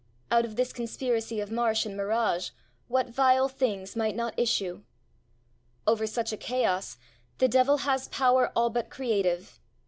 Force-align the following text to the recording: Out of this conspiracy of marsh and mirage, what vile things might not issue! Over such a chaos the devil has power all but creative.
Out 0.31 0.45
of 0.45 0.55
this 0.55 0.73
conspiracy 0.73 1.39
of 1.41 1.51
marsh 1.51 1.85
and 1.85 1.95
mirage, 1.95 2.49
what 2.87 3.09
vile 3.11 3.47
things 3.47 3.95
might 3.95 4.15
not 4.15 4.33
issue! 4.35 4.81
Over 5.85 6.07
such 6.07 6.33
a 6.33 6.37
chaos 6.37 6.97
the 7.37 7.47
devil 7.47 7.77
has 7.85 8.07
power 8.07 8.51
all 8.55 8.71
but 8.71 8.89
creative. 8.89 9.59